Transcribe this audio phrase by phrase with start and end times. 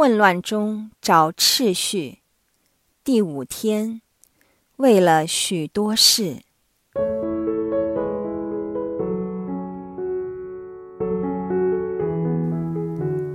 [0.00, 2.18] 混乱中找秩序。
[3.02, 4.00] 第五天，
[4.76, 6.36] 为了许多事，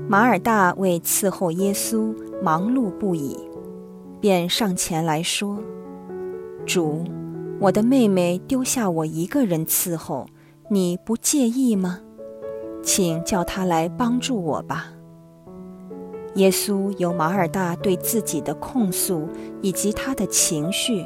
[0.07, 3.37] 马尔大为伺候耶稣忙碌不已，
[4.21, 5.61] 便上前来说
[6.65, 7.03] ：“主，
[7.59, 10.29] 我的妹妹丢下我一个人伺候，
[10.69, 11.99] 你不介意吗？
[12.81, 14.92] 请叫她来帮助我吧。”
[16.35, 19.29] 耶稣由马尔大对自己的控诉
[19.61, 21.05] 以及他的情绪，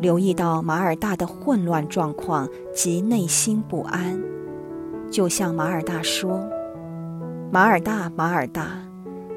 [0.00, 4.18] 留意到马尔大的混乱状况及内心不安，
[5.10, 6.42] 就向马尔大说
[7.52, 8.82] ：“马尔大，马尔大，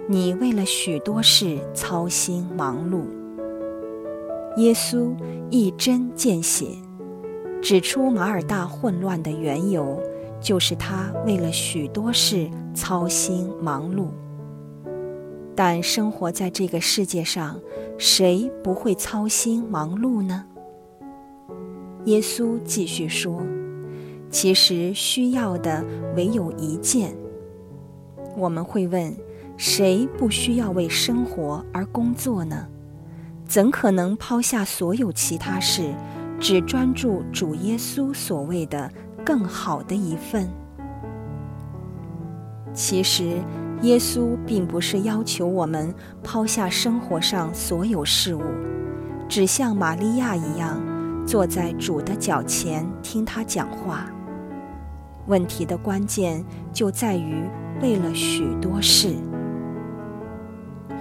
[0.07, 3.01] 你为了许多事操心忙碌。”
[4.55, 5.13] 耶稣
[5.49, 6.67] 一针见血，
[7.61, 10.01] 指出马尔大混乱的缘由，
[10.39, 14.07] 就是他为了许多事操心忙碌。
[15.57, 17.59] 但生活在这个世界上，
[17.97, 20.45] 谁不会操心忙碌呢？
[22.05, 23.41] 耶稣继续说
[24.29, 25.83] ：“其实需要的
[26.15, 27.17] 唯有一件。”
[28.37, 29.11] 我们会问：
[29.57, 32.67] 谁不需要为生活而工作呢？
[33.47, 35.91] 怎可能抛下所有其他事，
[36.39, 38.91] 只专注主耶稣所谓的
[39.25, 40.47] 更好的一份？
[42.75, 43.41] 其实。
[43.83, 48.41] 耶稣并不是要求我们抛下生活上所有事物，
[49.29, 50.81] 只像玛利亚一样
[51.27, 54.07] 坐在主的脚前听他讲话。
[55.27, 57.43] 问题的关键就在于
[57.81, 59.13] 为了许多事，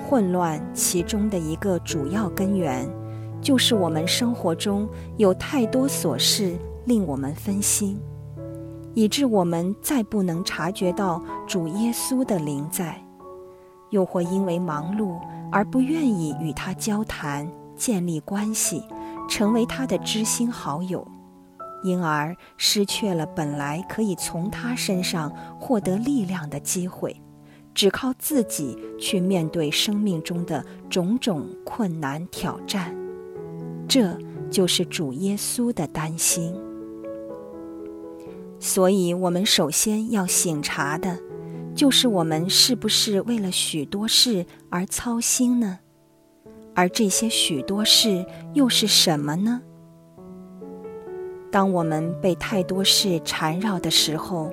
[0.07, 2.87] 混乱其中的一个主要根源，
[3.41, 7.99] 就是我们生活中有太多琐事令我们分心。
[8.97, 12.98] 以致我们再不能察觉到主耶稣的灵在，
[13.91, 15.20] 又或因为忙碌
[15.52, 18.83] 而不愿意与他交谈、建立关系，
[19.28, 21.06] 成为他的知心好友，
[21.85, 25.30] 因而失去了本来可以从他身上
[25.61, 27.20] 获得力量的机会，
[27.74, 32.96] 只靠自己去面对生命中的种种困难挑战。
[33.86, 34.17] 这
[34.51, 36.58] 就是主耶稣的担心。
[38.67, 41.17] 所以，我们首先要醒察的，
[41.73, 45.79] 就是我们是不是为了许多事而操心呢？
[46.75, 49.63] 而这些许多事又是什么呢？
[51.53, 54.53] 当我们被太多事缠绕的时候，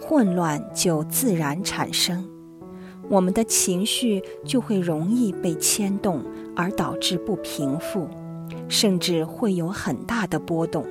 [0.00, 2.24] 混乱就自然产生，
[3.08, 6.22] 我们的情绪就会容易被牵动，
[6.54, 8.08] 而导致不平复，
[8.68, 10.86] 甚至会有很大的波动。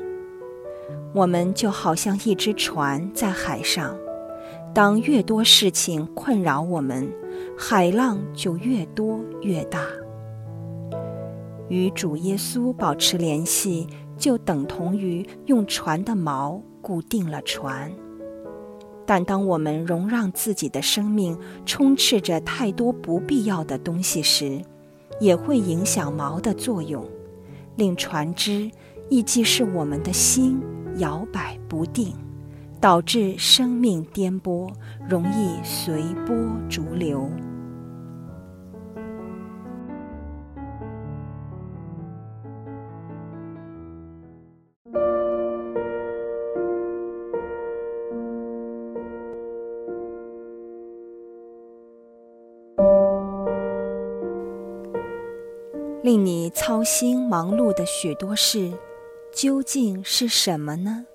[1.18, 3.98] 我们就好像一只船在海上，
[4.72, 7.12] 当越多事情困扰我们，
[7.58, 9.80] 海浪就越多越大。
[11.70, 17.92] 与主耶稣保持联系，就等同于用船的锚固定了船。
[19.04, 21.36] 但当我们容让自己的生命
[21.66, 24.62] 充斥着太多不必要的东西时，
[25.20, 27.04] 也会影响锚的作用，
[27.76, 28.70] 令船只，
[29.10, 30.62] 亦即是我们的心。
[30.98, 32.14] 摇摆不定，
[32.80, 34.72] 导致生命颠簸，
[35.08, 36.36] 容易随波
[36.70, 37.30] 逐流。
[56.04, 58.72] 令你操心忙碌的许多事。
[59.38, 61.06] 究竟是什么呢？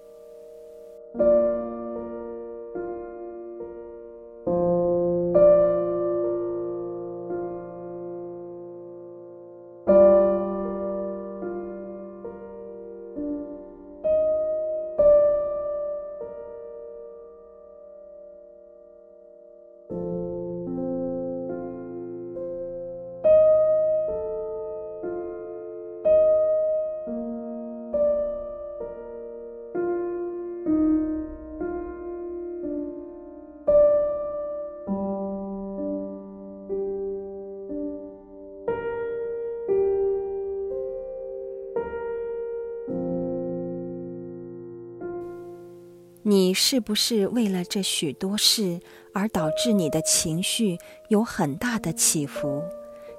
[46.33, 48.81] 你是不是为了这许多事
[49.13, 52.63] 而导致你的情绪有很大的起伏，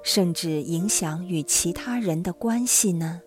[0.02, 3.22] 甚至影响与其他人的关系呢？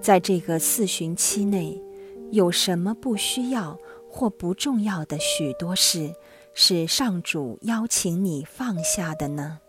[0.00, 1.80] 在这个四旬期内，
[2.32, 6.14] 有什么不需要或不重要的许多事，
[6.54, 9.60] 是上主邀请你放下的呢？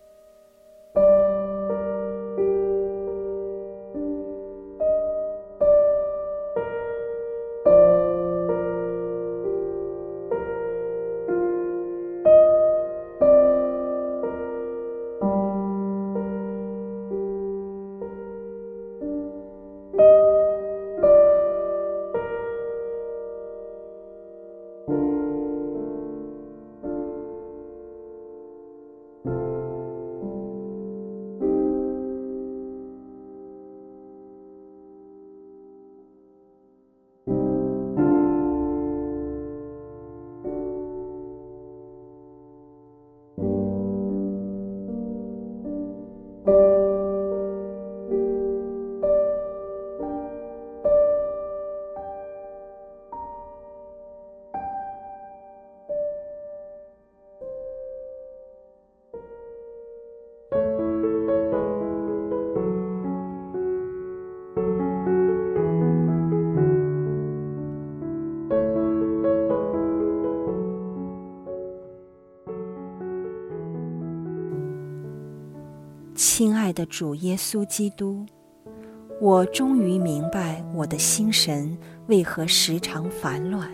[76.13, 78.25] 亲爱的主耶稣基督，
[79.22, 81.78] 我终于明白我的心神
[82.08, 83.69] 为何时常烦乱，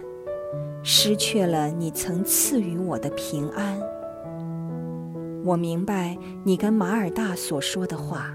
[0.84, 3.80] 失去了你曾赐予我的平安。
[5.44, 8.31] 我明白你跟马尔大所说的话，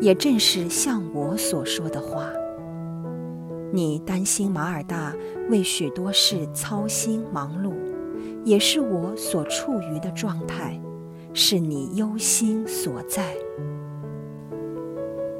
[0.00, 2.30] 也正是像我所说的话。
[3.72, 5.12] 你担心马尔大
[5.50, 7.72] 为许多事操心忙碌，
[8.44, 10.80] 也是我所处于的状态。
[11.34, 13.34] 是你忧心所在。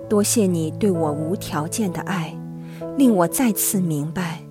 [0.08, 2.36] 多谢你对我无条件的爱，
[2.98, 4.44] 令我再次明白，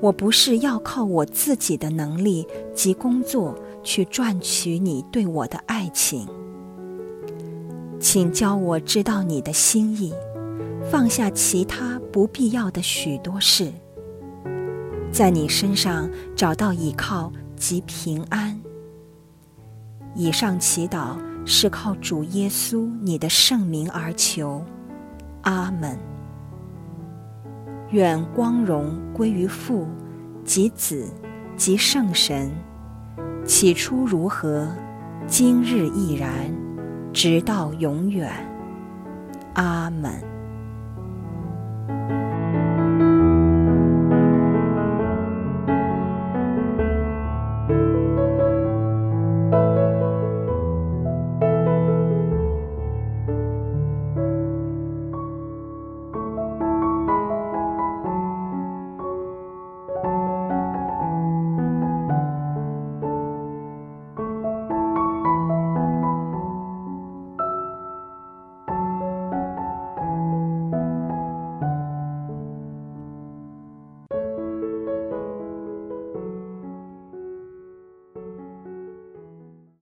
[0.00, 6.28] 我不是要靠我自己的能力及工作去赚取你对我的爱情。
[7.98, 10.12] 请教我知道你的心意，
[10.90, 13.72] 放下其他不必要的许多事，
[15.10, 18.61] 在你身上找到依靠及平安。
[20.14, 21.16] 以上祈祷
[21.46, 24.64] 是靠主耶稣你的圣名而求，
[25.42, 25.98] 阿门。
[27.90, 29.86] 愿光荣归于父、
[30.44, 31.06] 及子、
[31.56, 32.50] 及圣神，
[33.44, 34.68] 起初如何，
[35.26, 36.30] 今日亦然，
[37.12, 38.30] 直到永远，
[39.54, 40.31] 阿门。